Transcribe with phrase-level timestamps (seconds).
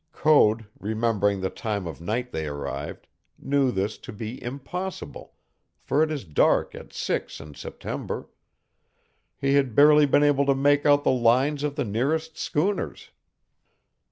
[0.13, 3.05] Code, remembering the time of night they arrived,
[3.37, 5.33] knew this to be impossible,
[5.79, 8.27] for it is dark at six in September.
[9.37, 13.11] He had barely been able to make out the lines of the nearest schooners.